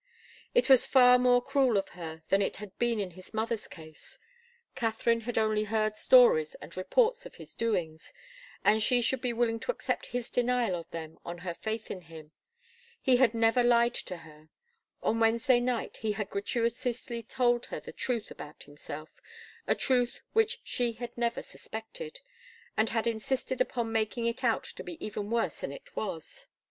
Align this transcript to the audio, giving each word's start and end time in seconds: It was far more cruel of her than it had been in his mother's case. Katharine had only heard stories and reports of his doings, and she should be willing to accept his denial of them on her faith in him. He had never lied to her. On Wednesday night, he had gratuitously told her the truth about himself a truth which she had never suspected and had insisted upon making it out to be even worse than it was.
It 0.55 0.67
was 0.67 0.83
far 0.87 1.19
more 1.19 1.43
cruel 1.43 1.77
of 1.77 1.89
her 1.89 2.23
than 2.29 2.41
it 2.41 2.57
had 2.57 2.75
been 2.79 2.99
in 2.99 3.11
his 3.11 3.35
mother's 3.35 3.67
case. 3.67 4.17
Katharine 4.73 5.21
had 5.29 5.37
only 5.37 5.65
heard 5.65 5.95
stories 5.95 6.55
and 6.55 6.75
reports 6.75 7.27
of 7.27 7.35
his 7.35 7.53
doings, 7.53 8.11
and 8.65 8.81
she 8.81 9.03
should 9.03 9.21
be 9.21 9.31
willing 9.31 9.59
to 9.59 9.69
accept 9.71 10.07
his 10.07 10.31
denial 10.31 10.73
of 10.73 10.89
them 10.89 11.19
on 11.23 11.37
her 11.45 11.53
faith 11.53 11.91
in 11.91 12.01
him. 12.01 12.31
He 12.99 13.17
had 13.17 13.35
never 13.35 13.61
lied 13.61 13.93
to 13.93 14.17
her. 14.25 14.49
On 15.03 15.19
Wednesday 15.19 15.59
night, 15.59 15.97
he 15.97 16.13
had 16.13 16.31
gratuitously 16.31 17.21
told 17.21 17.67
her 17.67 17.79
the 17.79 17.93
truth 17.93 18.31
about 18.31 18.63
himself 18.63 19.11
a 19.67 19.75
truth 19.75 20.23
which 20.33 20.61
she 20.63 20.93
had 20.93 21.15
never 21.15 21.43
suspected 21.43 22.21
and 22.75 22.89
had 22.89 23.05
insisted 23.05 23.61
upon 23.61 23.91
making 23.91 24.25
it 24.25 24.43
out 24.43 24.63
to 24.63 24.83
be 24.83 24.97
even 25.05 25.29
worse 25.29 25.61
than 25.61 25.71
it 25.71 25.95
was. 25.95 26.47